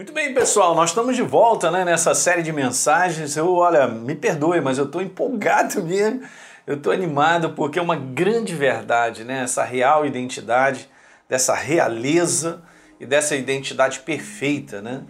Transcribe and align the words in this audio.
Muito 0.00 0.14
bem, 0.14 0.32
pessoal, 0.32 0.74
nós 0.74 0.88
estamos 0.88 1.14
de 1.14 1.20
volta 1.20 1.70
né, 1.70 1.84
nessa 1.84 2.14
série 2.14 2.42
de 2.42 2.50
mensagens. 2.50 3.36
Eu, 3.36 3.52
olha, 3.52 3.86
me 3.86 4.14
perdoe, 4.14 4.58
mas 4.58 4.78
eu 4.78 4.86
estou 4.86 5.02
empolgado 5.02 5.84
mesmo. 5.84 6.22
Eu 6.66 6.76
estou 6.76 6.90
animado 6.90 7.50
porque 7.50 7.78
é 7.78 7.82
uma 7.82 7.96
grande 7.96 8.54
verdade, 8.54 9.24
né? 9.24 9.42
Essa 9.42 9.62
real 9.62 10.06
identidade, 10.06 10.88
dessa 11.28 11.54
realeza 11.54 12.62
e 12.98 13.04
dessa 13.04 13.36
identidade 13.36 14.00
perfeita, 14.00 14.80
né? 14.80 15.02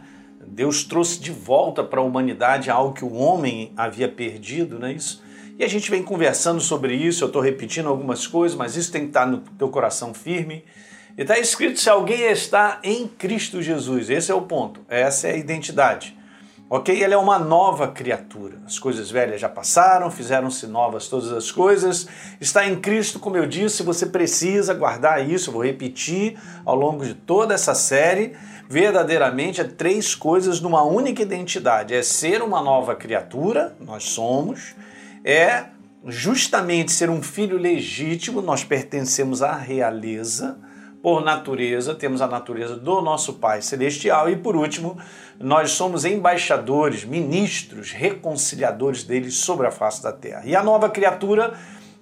Deus 0.44 0.82
trouxe 0.82 1.20
de 1.20 1.30
volta 1.30 1.84
para 1.84 2.00
a 2.00 2.02
humanidade 2.02 2.68
algo 2.68 2.92
que 2.92 3.04
o 3.04 3.14
homem 3.14 3.72
havia 3.76 4.08
perdido, 4.08 4.76
né? 4.76 4.92
Isso. 4.92 5.22
E 5.56 5.62
a 5.62 5.68
gente 5.68 5.88
vem 5.88 6.02
conversando 6.02 6.60
sobre 6.60 6.96
isso. 6.96 7.22
Eu 7.22 7.28
estou 7.28 7.40
repetindo 7.40 7.88
algumas 7.88 8.26
coisas, 8.26 8.58
mas 8.58 8.74
isso 8.74 8.90
tem 8.90 9.02
que 9.02 9.10
estar 9.10 9.24
no 9.24 9.38
teu 9.38 9.68
coração 9.68 10.12
firme. 10.12 10.64
E 11.16 11.22
está 11.22 11.38
escrito: 11.38 11.80
se 11.80 11.88
alguém 11.88 12.22
está 12.22 12.78
em 12.82 13.06
Cristo 13.06 13.62
Jesus, 13.62 14.10
esse 14.10 14.30
é 14.30 14.34
o 14.34 14.42
ponto, 14.42 14.80
essa 14.88 15.28
é 15.28 15.32
a 15.32 15.36
identidade. 15.36 16.18
Ok? 16.72 17.02
Ele 17.02 17.12
é 17.12 17.16
uma 17.16 17.36
nova 17.36 17.88
criatura. 17.88 18.58
As 18.64 18.78
coisas 18.78 19.10
velhas 19.10 19.40
já 19.40 19.48
passaram, 19.48 20.08
fizeram-se 20.08 20.68
novas 20.68 21.08
todas 21.08 21.32
as 21.32 21.50
coisas. 21.50 22.06
Está 22.40 22.64
em 22.64 22.80
Cristo, 22.80 23.18
como 23.18 23.36
eu 23.36 23.44
disse, 23.44 23.82
você 23.82 24.06
precisa 24.06 24.72
guardar 24.72 25.28
isso. 25.28 25.48
Eu 25.50 25.54
vou 25.54 25.64
repetir 25.64 26.38
ao 26.64 26.76
longo 26.76 27.04
de 27.04 27.14
toda 27.14 27.54
essa 27.54 27.74
série. 27.74 28.36
Verdadeiramente 28.68 29.60
é 29.60 29.64
três 29.64 30.14
coisas 30.14 30.60
numa 30.60 30.84
única 30.84 31.20
identidade: 31.20 31.92
é 31.92 32.02
ser 32.02 32.40
uma 32.40 32.62
nova 32.62 32.94
criatura, 32.94 33.74
nós 33.80 34.04
somos, 34.04 34.76
é 35.24 35.64
justamente 36.06 36.92
ser 36.92 37.10
um 37.10 37.20
filho 37.20 37.58
legítimo, 37.58 38.40
nós 38.40 38.62
pertencemos 38.62 39.42
à 39.42 39.56
realeza 39.56 40.56
por 41.02 41.22
natureza, 41.22 41.94
temos 41.94 42.20
a 42.20 42.26
natureza 42.26 42.76
do 42.76 43.00
nosso 43.00 43.34
Pai 43.34 43.62
Celestial 43.62 44.28
e, 44.28 44.36
por 44.36 44.54
último, 44.54 44.98
nós 45.38 45.70
somos 45.72 46.04
embaixadores, 46.04 47.04
ministros, 47.04 47.90
reconciliadores 47.90 49.04
dele 49.04 49.30
sobre 49.30 49.66
a 49.66 49.70
face 49.70 50.02
da 50.02 50.12
terra. 50.12 50.42
E 50.44 50.54
a 50.54 50.62
nova 50.62 50.90
criatura 50.90 51.54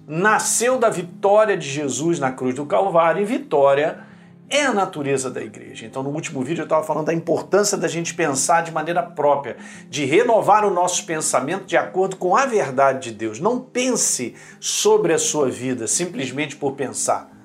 nasceu 0.05 0.77
da 0.77 0.89
vitória 0.89 1.55
de 1.55 1.69
Jesus 1.69 2.19
na 2.19 2.31
cruz 2.31 2.55
do 2.55 2.65
Calvário 2.65 3.21
e 3.21 3.25
vitória 3.25 4.03
é 4.49 4.65
a 4.65 4.73
natureza 4.73 5.29
da 5.29 5.41
igreja. 5.41 5.85
Então, 5.85 6.01
no 6.01 6.09
último 6.09 6.41
vídeo 6.41 6.61
eu 6.61 6.65
estava 6.65 6.83
falando 6.83 7.05
da 7.05 7.13
importância 7.13 7.77
da 7.77 7.87
gente 7.87 8.15
pensar 8.15 8.63
de 8.63 8.71
maneira 8.71 9.03
própria, 9.03 9.57
de 9.87 10.05
renovar 10.05 10.65
o 10.65 10.71
nosso 10.71 11.05
pensamento 11.05 11.65
de 11.65 11.77
acordo 11.77 12.15
com 12.15 12.35
a 12.35 12.47
verdade 12.47 13.11
de 13.11 13.15
Deus. 13.15 13.39
Não 13.39 13.59
pense 13.59 14.35
sobre 14.59 15.13
a 15.13 15.19
sua 15.19 15.49
vida 15.49 15.87
simplesmente 15.87 16.55
por 16.55 16.73
pensar. 16.73 17.38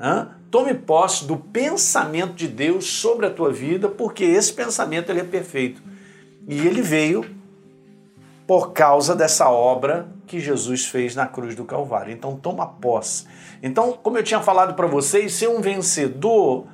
Hã? 0.00 0.28
Tome 0.50 0.74
posse 0.74 1.26
do 1.26 1.36
pensamento 1.36 2.32
de 2.32 2.48
Deus 2.48 2.86
sobre 2.86 3.26
a 3.26 3.30
tua 3.30 3.52
vida, 3.52 3.88
porque 3.88 4.24
esse 4.24 4.52
pensamento 4.52 5.10
ele 5.10 5.20
é 5.20 5.24
perfeito. 5.24 5.82
E 6.48 6.66
ele 6.66 6.80
veio 6.80 7.24
por 8.46 8.72
causa 8.72 9.14
dessa 9.14 9.48
obra 9.48 10.08
que 10.26 10.40
Jesus 10.40 10.86
fez 10.86 11.14
na 11.14 11.26
cruz 11.26 11.54
do 11.54 11.64
Calvário. 11.64 12.12
Então 12.12 12.34
toma 12.34 12.66
posse. 12.66 13.26
Então, 13.62 13.92
como 13.92 14.18
eu 14.18 14.24
tinha 14.24 14.40
falado 14.40 14.74
para 14.74 14.86
vocês, 14.86 15.34
ser 15.34 15.48
um 15.48 15.60
vencedor 15.60 16.66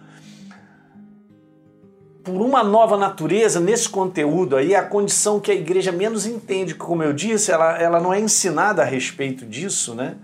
por 2.22 2.40
uma 2.40 2.64
nova 2.64 2.96
natureza 2.96 3.61
nesse 3.61 3.88
conteúdo 3.88 4.56
aí 4.56 4.74
é 4.74 4.77
a 4.77 4.84
condição 4.84 5.38
que 5.38 5.50
a 5.50 5.55
igreja 5.55 5.92
menos 5.92 6.27
entende, 6.27 6.74
como 6.74 7.02
eu 7.02 7.12
disse, 7.12 7.52
ela, 7.52 7.78
ela 7.78 8.00
não 8.00 8.12
é 8.12 8.18
ensinada 8.18 8.83
a 8.83 8.84
respeito 8.84 9.46
disso, 9.46 9.94
né? 9.94 10.16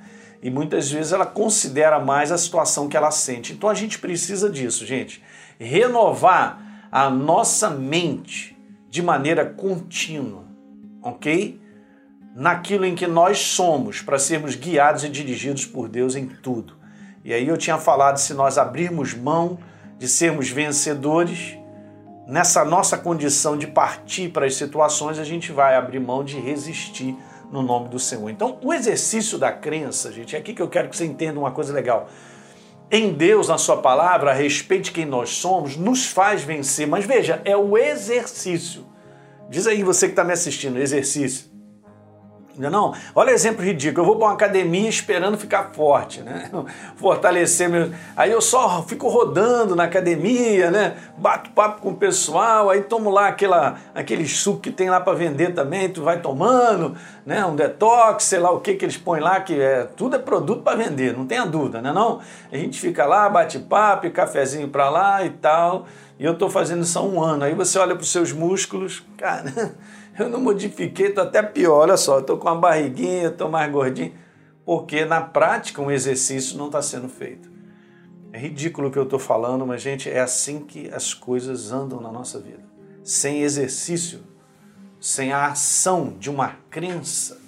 E 0.42 0.50
muitas 0.50 0.90
vezes 0.90 1.12
ela 1.12 1.24
considera 1.24 2.00
mais 2.00 2.32
a 2.32 2.36
situação 2.36 2.88
que 2.88 2.96
ela 2.96 3.12
sente. 3.12 3.52
Então 3.52 3.70
a 3.70 3.74
gente 3.74 3.98
precisa 4.00 4.50
disso, 4.50 4.84
gente. 4.84 5.22
Renovar 5.58 6.88
a 6.90 7.08
nossa 7.08 7.70
mente 7.70 8.58
de 8.90 9.00
maneira 9.00 9.46
contínua, 9.46 10.44
ok? 11.00 11.60
Naquilo 12.34 12.84
em 12.84 12.94
que 12.94 13.06
nós 13.06 13.38
somos, 13.38 14.02
para 14.02 14.18
sermos 14.18 14.56
guiados 14.56 15.04
e 15.04 15.08
dirigidos 15.08 15.64
por 15.64 15.88
Deus 15.88 16.16
em 16.16 16.26
tudo. 16.26 16.76
E 17.24 17.32
aí 17.32 17.46
eu 17.46 17.56
tinha 17.56 17.78
falado, 17.78 18.18
se 18.18 18.34
nós 18.34 18.58
abrirmos 18.58 19.14
mão 19.14 19.58
de 19.96 20.08
sermos 20.08 20.50
vencedores, 20.50 21.56
nessa 22.26 22.64
nossa 22.64 22.98
condição 22.98 23.56
de 23.56 23.68
partir 23.68 24.30
para 24.30 24.46
as 24.46 24.56
situações, 24.56 25.18
a 25.18 25.24
gente 25.24 25.52
vai 25.52 25.76
abrir 25.76 26.00
mão 26.00 26.24
de 26.24 26.38
resistir 26.40 27.16
no 27.52 27.62
nome 27.62 27.88
do 27.90 27.98
Senhor. 27.98 28.30
Então, 28.30 28.58
o 28.64 28.72
exercício 28.72 29.38
da 29.38 29.52
crença, 29.52 30.10
gente, 30.10 30.34
é 30.34 30.38
aqui 30.38 30.54
que 30.54 30.62
eu 30.62 30.68
quero 30.68 30.88
que 30.88 30.96
você 30.96 31.04
entenda 31.04 31.38
uma 31.38 31.50
coisa 31.50 31.72
legal. 31.72 32.08
Em 32.90 33.12
Deus, 33.12 33.48
na 33.48 33.58
Sua 33.58 33.76
palavra, 33.76 34.30
a 34.30 34.34
respeito 34.34 34.84
de 34.84 34.92
quem 34.92 35.04
nós 35.04 35.30
somos, 35.30 35.76
nos 35.76 36.06
faz 36.06 36.42
vencer. 36.42 36.86
Mas 36.86 37.04
veja, 37.04 37.42
é 37.44 37.56
o 37.56 37.76
exercício. 37.76 38.86
Diz 39.50 39.66
aí 39.66 39.82
você 39.82 40.06
que 40.06 40.12
está 40.12 40.24
me 40.24 40.32
assistindo, 40.32 40.78
exercício. 40.78 41.51
Não, 42.56 42.70
não, 42.70 42.94
olha 43.14 43.30
exemplo 43.30 43.64
ridículo. 43.64 44.02
Eu 44.02 44.06
vou 44.06 44.16
para 44.16 44.26
uma 44.26 44.34
academia 44.34 44.88
esperando 44.88 45.38
ficar 45.38 45.70
forte, 45.72 46.20
né? 46.20 46.50
Fortalecer 46.96 47.68
meu. 47.68 47.90
Aí 48.14 48.30
eu 48.30 48.42
só 48.42 48.82
fico 48.82 49.08
rodando 49.08 49.74
na 49.74 49.84
academia, 49.84 50.70
né? 50.70 50.96
Bato 51.16 51.50
papo 51.50 51.80
com 51.80 51.90
o 51.90 51.96
pessoal, 51.96 52.68
aí 52.68 52.82
tomo 52.82 53.08
lá 53.08 53.28
aquela, 53.28 53.76
aquele 53.94 54.28
suco 54.28 54.60
que 54.60 54.70
tem 54.70 54.90
lá 54.90 55.00
para 55.00 55.14
vender 55.14 55.54
também, 55.54 55.88
tu 55.88 56.02
vai 56.02 56.20
tomando, 56.20 56.94
né? 57.24 57.44
Um 57.46 57.56
detox, 57.56 58.24
sei 58.24 58.38
lá 58.38 58.50
o 58.50 58.60
que 58.60 58.74
que 58.74 58.84
eles 58.84 58.98
põem 58.98 59.20
lá, 59.20 59.40
que 59.40 59.58
é 59.58 59.84
tudo 59.96 60.16
é 60.16 60.18
produto 60.18 60.62
para 60.62 60.76
vender, 60.76 61.16
não 61.16 61.26
tenha 61.26 61.46
dúvida, 61.46 61.80
né? 61.80 61.90
Não? 61.92 62.20
A 62.50 62.56
gente 62.56 62.78
fica 62.78 63.06
lá, 63.06 63.28
bate 63.30 63.58
papo, 63.58 64.10
cafezinho 64.10 64.68
para 64.68 64.90
lá 64.90 65.24
e 65.24 65.30
tal. 65.30 65.86
E 66.22 66.24
eu 66.24 66.34
estou 66.34 66.48
fazendo 66.48 66.84
isso 66.84 66.96
há 66.96 67.02
um 67.02 67.20
ano. 67.20 67.42
Aí 67.42 67.52
você 67.52 67.76
olha 67.80 67.96
para 67.96 68.04
os 68.04 68.12
seus 68.12 68.30
músculos, 68.30 69.04
cara. 69.16 69.52
Eu 70.16 70.28
não 70.28 70.40
modifiquei, 70.40 71.06
estou 71.06 71.24
até 71.24 71.42
pior. 71.42 71.80
Olha 71.80 71.96
só, 71.96 72.20
estou 72.20 72.38
com 72.38 72.46
uma 72.46 72.54
barriguinha, 72.54 73.26
estou 73.26 73.50
mais 73.50 73.72
gordinho. 73.72 74.14
Porque 74.64 75.04
na 75.04 75.20
prática 75.20 75.82
um 75.82 75.90
exercício 75.90 76.56
não 76.56 76.66
está 76.66 76.80
sendo 76.80 77.08
feito. 77.08 77.50
É 78.32 78.38
ridículo 78.38 78.86
o 78.86 78.90
que 78.92 78.98
eu 79.00 79.02
estou 79.02 79.18
falando, 79.18 79.66
mas, 79.66 79.82
gente, 79.82 80.08
é 80.08 80.20
assim 80.20 80.60
que 80.60 80.88
as 80.94 81.12
coisas 81.12 81.72
andam 81.72 82.00
na 82.00 82.12
nossa 82.12 82.38
vida. 82.38 82.62
Sem 83.02 83.42
exercício, 83.42 84.20
sem 85.00 85.32
a 85.32 85.46
ação 85.46 86.14
de 86.20 86.30
uma 86.30 86.54
crença, 86.70 87.40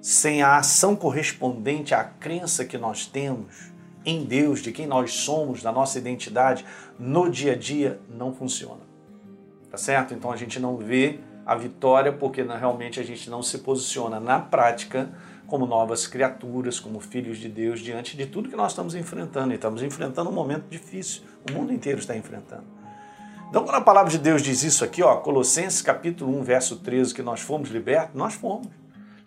sem 0.00 0.40
a 0.40 0.56
ação 0.56 0.96
correspondente 0.96 1.94
à 1.94 2.02
crença 2.02 2.64
que 2.64 2.78
nós 2.78 3.04
temos 3.04 3.70
em 4.04 4.24
Deus, 4.24 4.60
de 4.60 4.72
quem 4.72 4.86
nós 4.86 5.12
somos, 5.12 5.62
da 5.62 5.70
nossa 5.70 5.98
identidade, 5.98 6.64
no 6.98 7.30
dia 7.30 7.52
a 7.52 7.56
dia, 7.56 8.00
não 8.08 8.32
funciona. 8.32 8.80
Tá 9.70 9.76
certo? 9.76 10.14
Então 10.14 10.32
a 10.32 10.36
gente 10.36 10.58
não 10.58 10.76
vê 10.76 11.20
a 11.46 11.54
vitória 11.54 12.12
porque 12.12 12.42
realmente 12.42 13.00
a 13.00 13.02
gente 13.02 13.28
não 13.30 13.42
se 13.42 13.58
posiciona 13.58 14.18
na 14.18 14.38
prática 14.38 15.10
como 15.46 15.66
novas 15.66 16.06
criaturas, 16.06 16.78
como 16.78 17.00
filhos 17.00 17.38
de 17.38 17.48
Deus, 17.48 17.80
diante 17.80 18.16
de 18.16 18.26
tudo 18.26 18.48
que 18.48 18.56
nós 18.56 18.72
estamos 18.72 18.94
enfrentando. 18.94 19.52
E 19.52 19.56
estamos 19.56 19.82
enfrentando 19.82 20.30
um 20.30 20.32
momento 20.32 20.64
difícil, 20.70 21.22
o 21.48 21.52
mundo 21.52 21.72
inteiro 21.72 21.98
está 21.98 22.16
enfrentando. 22.16 22.64
Então, 23.48 23.64
quando 23.64 23.74
a 23.74 23.80
palavra 23.80 24.08
de 24.08 24.18
Deus 24.18 24.42
diz 24.42 24.62
isso 24.62 24.84
aqui, 24.84 25.02
ó, 25.02 25.16
Colossenses 25.16 25.82
capítulo 25.82 26.38
1, 26.38 26.42
verso 26.44 26.76
13, 26.76 27.12
que 27.12 27.20
nós 27.20 27.40
fomos 27.40 27.68
libertos, 27.68 28.14
nós 28.14 28.34
fomos. 28.34 28.68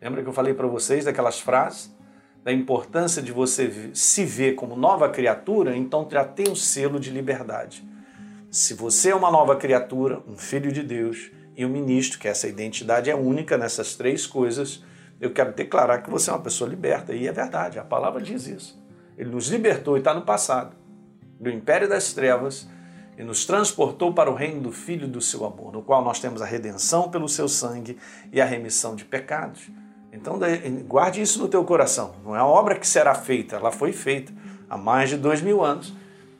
Lembra 0.01 0.23
que 0.23 0.29
eu 0.29 0.33
falei 0.33 0.53
para 0.53 0.65
vocês 0.65 1.03
daquelas 1.03 1.41
frases? 1.41 1.93
Da 2.43 2.51
importância 2.51 3.21
de 3.21 3.31
você 3.31 3.91
se 3.93 4.25
ver 4.25 4.55
como 4.55 4.75
nova 4.75 5.07
criatura, 5.09 5.75
então 5.75 6.07
já 6.11 6.25
tem 6.25 6.49
o 6.49 6.55
selo 6.55 6.99
de 6.99 7.09
liberdade. 7.09 7.83
Se 8.51 8.73
você 8.73 9.11
é 9.11 9.15
uma 9.15 9.31
nova 9.31 9.55
criatura, 9.55 10.21
um 10.27 10.35
filho 10.35 10.71
de 10.71 10.83
Deus, 10.83 11.31
e 11.55 11.63
o 11.63 11.69
ministro, 11.69 12.19
que 12.19 12.27
essa 12.27 12.47
identidade 12.47 13.09
é 13.09 13.15
única 13.15 13.57
nessas 13.57 13.95
três 13.95 14.27
coisas, 14.27 14.83
eu 15.21 15.31
quero 15.31 15.53
declarar 15.53 15.99
que 15.99 16.09
você 16.09 16.29
é 16.29 16.33
uma 16.33 16.41
pessoa 16.41 16.69
liberta. 16.69 17.13
E 17.13 17.27
é 17.27 17.31
verdade, 17.31 17.79
a 17.79 17.83
palavra 17.83 18.21
diz 18.21 18.45
isso. 18.47 18.81
Ele 19.17 19.29
nos 19.29 19.47
libertou 19.47 19.95
e 19.95 19.99
está 19.99 20.13
no 20.13 20.23
passado, 20.23 20.75
do 21.39 21.49
império 21.49 21.87
das 21.87 22.13
trevas, 22.13 22.67
e 23.17 23.23
nos 23.23 23.45
transportou 23.45 24.13
para 24.13 24.29
o 24.29 24.33
reino 24.33 24.59
do 24.59 24.71
Filho 24.71 25.07
do 25.07 25.21
seu 25.21 25.45
amor, 25.45 25.71
no 25.71 25.83
qual 25.83 26.03
nós 26.03 26.19
temos 26.19 26.41
a 26.41 26.45
redenção 26.45 27.09
pelo 27.09 27.29
seu 27.29 27.47
sangue 27.47 27.97
e 28.31 28.41
a 28.41 28.45
remissão 28.45 28.95
de 28.95 29.05
pecados. 29.05 29.69
Então, 30.13 30.39
guarde 30.85 31.21
isso 31.21 31.39
no 31.39 31.47
teu 31.47 31.63
coração. 31.63 32.13
Não 32.23 32.35
é 32.35 32.39
uma 32.39 32.47
obra 32.47 32.75
que 32.75 32.87
será 32.87 33.15
feita, 33.15 33.55
ela 33.55 33.71
foi 33.71 33.91
feita 33.91 34.31
há 34.69 34.77
mais 34.77 35.09
de 35.09 35.17
dois 35.17 35.41
mil 35.41 35.63
anos 35.63 35.93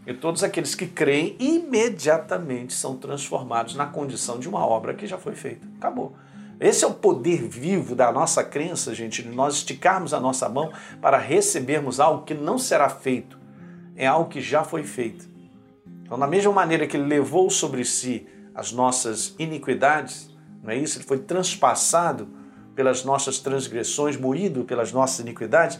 e 0.05 0.13
todos 0.13 0.43
aqueles 0.43 0.75
que 0.75 0.85
creem 0.85 1.35
imediatamente 1.39 2.73
são 2.73 2.95
transformados 2.95 3.75
na 3.75 3.87
condição 3.87 4.37
de 4.37 4.47
uma 4.47 4.65
obra 4.65 4.93
que 4.93 5.07
já 5.07 5.17
foi 5.17 5.33
feita. 5.33 5.67
Acabou. 5.77 6.15
Esse 6.59 6.85
é 6.85 6.87
o 6.87 6.93
poder 6.93 7.47
vivo 7.47 7.95
da 7.95 8.11
nossa 8.11 8.43
crença, 8.43 8.93
gente, 8.93 9.23
de 9.23 9.29
nós 9.29 9.55
esticarmos 9.55 10.13
a 10.13 10.19
nossa 10.19 10.47
mão 10.47 10.71
para 11.01 11.17
recebermos 11.17 11.99
algo 11.99 12.25
que 12.25 12.33
não 12.33 12.57
será 12.57 12.89
feito. 12.89 13.39
É 13.95 14.05
algo 14.05 14.29
que 14.29 14.39
já 14.39 14.63
foi 14.63 14.83
feito. 14.83 15.27
Então, 16.03 16.19
da 16.19 16.27
mesma 16.27 16.51
maneira 16.51 16.85
que 16.85 16.95
ele 16.95 17.07
levou 17.07 17.49
sobre 17.49 17.83
si 17.83 18.27
as 18.53 18.71
nossas 18.71 19.33
iniquidades, 19.39 20.29
não 20.61 20.71
é 20.71 20.77
isso? 20.77 20.99
Ele 20.99 21.05
foi 21.05 21.17
transpassado 21.17 22.42
pelas 22.75 23.03
nossas 23.03 23.39
transgressões, 23.39 24.17
moído 24.17 24.63
pelas 24.63 24.91
nossas 24.91 25.19
iniquidades, 25.19 25.79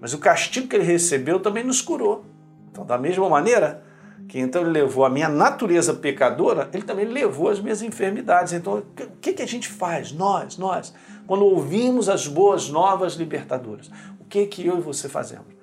mas 0.00 0.14
o 0.14 0.18
castigo 0.18 0.66
que 0.66 0.76
ele 0.76 0.84
recebeu 0.84 1.40
também 1.40 1.62
nos 1.62 1.82
curou. 1.82 2.24
Então, 2.70 2.84
da 2.84 2.96
mesma 2.96 3.28
maneira, 3.28 3.82
que 4.28 4.38
então 4.38 4.62
ele 4.62 4.70
levou 4.70 5.04
a 5.04 5.10
minha 5.10 5.28
natureza 5.28 5.92
pecadora, 5.92 6.70
ele 6.72 6.84
também 6.84 7.04
levou 7.04 7.48
as 7.48 7.60
minhas 7.60 7.82
enfermidades. 7.82 8.52
Então, 8.52 8.78
o 8.78 9.16
que, 9.20 9.32
que 9.32 9.42
a 9.42 9.46
gente 9.46 9.68
faz? 9.68 10.12
Nós, 10.12 10.56
nós, 10.56 10.94
quando 11.26 11.44
ouvimos 11.44 12.08
as 12.08 12.26
boas 12.26 12.68
novas 12.68 13.14
libertadoras, 13.14 13.90
o 14.20 14.24
que 14.24 14.46
que 14.46 14.66
eu 14.66 14.78
e 14.78 14.80
você 14.80 15.08
fazemos? 15.08 15.60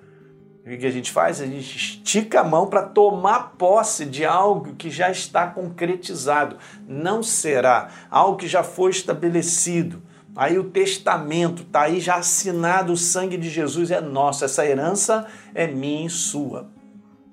O 0.66 0.78
que 0.78 0.86
a 0.86 0.92
gente 0.92 1.14
faz? 1.14 1.40
A 1.40 1.46
gente 1.46 1.78
estica 1.78 2.42
a 2.42 2.44
mão 2.44 2.68
para 2.68 2.84
tomar 2.84 3.54
posse 3.58 4.04
de 4.04 4.26
algo 4.26 4.76
que 4.76 4.90
já 4.90 5.10
está 5.10 5.48
concretizado. 5.48 6.58
Não 6.86 7.24
será 7.24 7.90
algo 8.12 8.38
que 8.38 8.50
já 8.50 8.64
foi 8.64 8.92
estabelecido. 8.92 10.04
Aí 10.38 10.60
o 10.60 10.66
testamento 10.66 11.64
está 11.64 11.82
aí 11.82 12.00
já 12.00 12.18
assinado, 12.18 12.94
o 12.94 12.98
sangue 12.98 13.38
de 13.38 13.50
Jesus 13.50 13.90
é 13.90 14.00
nosso, 14.00 14.46
essa 14.46 14.64
herança 14.64 15.26
é 15.56 15.66
minha 15.66 16.06
e 16.06 16.10
sua. 16.12 16.70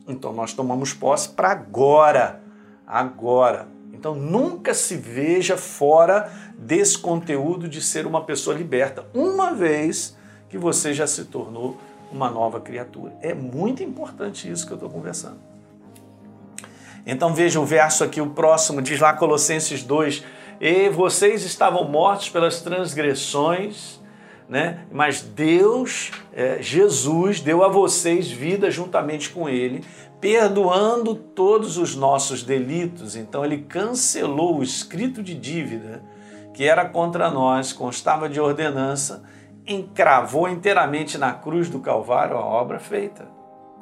Então 0.08 0.32
nós 0.32 0.54
tomamos 0.54 0.94
posse 0.94 1.28
para 1.28 1.50
agora, 1.50 2.40
agora. 2.86 3.68
Então 3.92 4.14
nunca 4.14 4.72
se 4.72 4.96
veja 4.96 5.58
fora 5.58 6.32
desse 6.56 6.96
conteúdo 6.96 7.68
de 7.68 7.82
ser 7.82 8.06
uma 8.06 8.24
pessoa 8.24 8.56
liberta, 8.56 9.04
uma 9.12 9.52
vez 9.52 10.16
que 10.48 10.56
você 10.56 10.94
já 10.94 11.06
se 11.06 11.26
tornou 11.26 11.76
uma 12.10 12.30
nova 12.30 12.58
criatura. 12.58 13.12
É 13.20 13.34
muito 13.34 13.82
importante 13.82 14.50
isso 14.50 14.66
que 14.66 14.72
eu 14.72 14.76
estou 14.76 14.88
conversando. 14.88 15.36
Então 17.06 17.34
veja 17.34 17.60
o 17.60 17.66
verso 17.66 18.02
aqui, 18.02 18.18
o 18.18 18.30
próximo, 18.30 18.80
diz 18.80 18.98
lá 18.98 19.12
Colossenses 19.12 19.82
2: 19.82 20.24
E 20.64 20.88
vocês 20.88 21.44
estavam 21.44 21.84
mortos 21.84 22.30
pelas 22.30 22.62
transgressões 22.62 24.02
né? 24.48 24.80
Mas 24.92 25.22
Deus, 25.22 26.10
é, 26.32 26.60
Jesus, 26.60 27.40
deu 27.40 27.64
a 27.64 27.68
vocês 27.68 28.30
vida 28.30 28.70
juntamente 28.70 29.30
com 29.30 29.48
Ele, 29.48 29.82
perdoando 30.20 31.14
todos 31.14 31.78
os 31.78 31.96
nossos 31.96 32.42
delitos. 32.42 33.16
Então 33.16 33.44
Ele 33.44 33.58
cancelou 33.58 34.58
o 34.58 34.62
escrito 34.62 35.22
de 35.22 35.34
dívida 35.34 36.02
que 36.52 36.64
era 36.64 36.84
contra 36.88 37.30
nós, 37.30 37.72
constava 37.72 38.28
de 38.28 38.40
ordenança, 38.40 39.24
encravou 39.66 40.48
inteiramente 40.48 41.18
na 41.18 41.32
cruz 41.32 41.68
do 41.68 41.80
Calvário 41.80 42.36
a 42.36 42.44
obra 42.44 42.78
feita. 42.78 43.26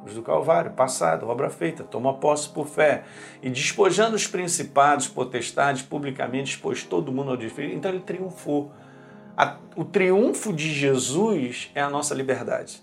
Cruz 0.02 0.14
do 0.14 0.22
Calvário, 0.22 0.72
passado, 0.72 1.28
obra 1.28 1.48
feita, 1.48 1.82
toma 1.84 2.14
posse 2.14 2.48
por 2.48 2.66
fé. 2.66 3.04
E 3.42 3.48
despojando 3.48 4.16
os 4.16 4.26
principados, 4.26 5.08
potestades, 5.08 5.82
publicamente 5.82 6.54
expôs 6.54 6.84
todo 6.84 7.12
mundo 7.12 7.30
ao 7.30 7.36
desfile. 7.36 7.74
Então 7.74 7.90
ele 7.90 8.00
triunfou 8.00 8.72
o 9.76 9.84
triunfo 9.84 10.52
de 10.52 10.72
Jesus 10.72 11.70
é 11.74 11.80
a 11.80 11.88
nossa 11.88 12.14
liberdade. 12.14 12.82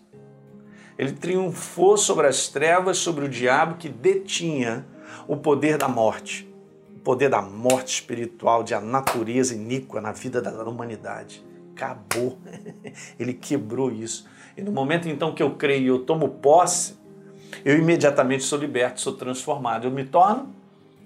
Ele 0.98 1.14
triunfou 1.14 1.98
sobre 1.98 2.28
as 2.28 2.48
trevas, 2.48 2.98
sobre 2.98 3.26
o 3.26 3.30
diabo 3.30 3.76
que 3.78 3.88
detinha 3.88 4.86
o 5.28 5.38
poder 5.38 5.78
da 5.78 5.88
morte, 5.88 6.52
o 6.96 7.00
poder 7.00 7.30
da 7.30 7.42
morte 7.42 7.94
espiritual, 7.94 8.64
de 8.64 8.74
a 8.74 8.82
natureza 8.82 9.54
iníqua 9.54 10.02
na 10.02 10.12
vida 10.12 10.42
da 10.42 10.52
humanidade. 10.64 11.46
Acabou. 11.72 12.38
Ele 13.18 13.34
quebrou 13.34 13.92
isso. 13.92 14.28
E 14.58 14.62
no 14.62 14.72
momento 14.72 15.08
então 15.08 15.34
que 15.34 15.42
eu 15.42 15.56
creio 15.56 15.84
e 15.84 15.88
eu 15.88 16.00
tomo 16.00 16.28
posse, 16.28 16.99
eu 17.64 17.78
imediatamente 17.78 18.44
sou 18.44 18.60
liberto, 18.60 19.02
sou 19.02 19.14
transformado. 19.14 19.86
Eu 19.86 19.92
me 19.92 20.06
torno 20.06 20.54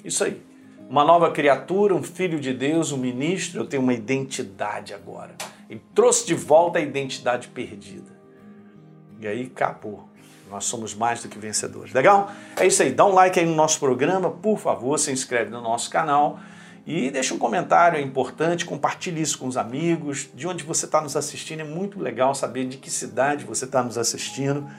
isso 0.04 0.24
aí, 0.24 0.42
uma 0.90 1.04
nova 1.04 1.32
criatura, 1.32 1.96
um 1.96 2.04
filho 2.04 2.40
de 2.40 2.54
Deus, 2.54 2.92
um 2.92 2.98
ministro, 2.98 3.62
eu 3.62 3.66
tenho 3.66 3.82
uma 3.82 3.94
identidade 3.94 4.94
agora. 4.94 5.36
Ele 5.70 5.82
trouxe 5.96 6.26
de 6.26 6.36
volta 6.36 6.80
a 6.80 6.82
identidade 6.82 7.48
perdida. 7.48 8.12
E 9.20 9.28
aí 9.28 9.52
acabou. 9.54 10.10
Nós 10.50 10.66
somos 10.66 10.94
mais 10.94 11.24
do 11.24 11.30
que 11.30 11.40
vencedores. 11.40 11.94
Legal? 11.94 12.32
É 12.58 12.68
isso 12.68 12.84
aí. 12.84 12.92
Dá 12.92 13.06
um 13.06 13.14
like 13.14 13.40
aí 13.40 13.46
no 13.46 13.56
nosso 13.56 13.80
programa, 13.80 14.30
por 14.30 14.60
favor, 14.60 15.00
se 15.00 15.12
inscreve 15.12 15.50
no 15.50 15.62
nosso 15.62 15.90
canal 15.90 16.40
e 16.86 17.10
deixa 17.10 17.34
um 17.34 17.38
comentário, 17.38 17.98
é 17.98 18.02
importante, 18.02 18.66
compartilhe 18.66 19.22
isso 19.22 19.38
com 19.38 19.48
os 19.48 19.56
amigos, 19.56 20.30
de 20.36 20.46
onde 20.46 20.66
você 20.66 20.86
está 20.86 21.00
nos 21.00 21.16
assistindo, 21.16 21.62
é 21.62 21.64
muito 21.64 21.98
legal 21.98 22.36
saber 22.36 22.66
de 22.66 22.78
que 22.78 22.92
cidade 22.92 23.46
você 23.46 23.64
está 23.64 23.82
nos 23.82 23.98
assistindo. 23.98 24.70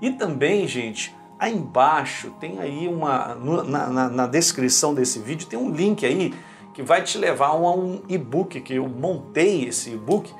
E 0.00 0.12
também, 0.12 0.66
gente, 0.66 1.16
Aí 1.38 1.54
embaixo 1.54 2.32
tem 2.40 2.58
aí 2.58 2.88
uma. 2.88 3.34
Na, 3.36 3.86
na, 3.88 4.08
na, 4.08 4.26
descrição 4.26 4.92
desse 4.92 5.20
vídeo 5.20 5.46
tem 5.46 5.58
um 5.58 5.70
link 5.70 6.04
aí 6.04 6.34
que 6.74 6.82
vai 6.82 7.02
te 7.02 7.16
levar 7.16 7.48
a 7.48 7.54
um 7.54 8.02
e-book 8.08 8.60
que 8.60 8.74
eu 8.74 8.88
montei 8.88 9.64
esse 9.66 9.92
e-book. 9.92 10.34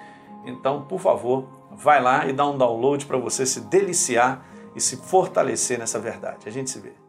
Então, 0.45 0.83
por 0.83 0.99
favor, 0.99 1.47
vai 1.71 2.03
lá 2.03 2.27
e 2.27 2.33
dá 2.33 2.45
um 2.47 2.59
download 2.59 3.07
para 3.07 3.17
você 3.17 3.47
se 3.47 3.61
deliciar 3.61 4.45
e 4.75 4.81
se 4.81 4.97
fortalecer 4.97 5.79
nessa 5.79 6.01
verdade. 6.01 6.49
A 6.49 6.51
gente 6.51 6.69
se 6.69 6.81
vê. 6.81 7.08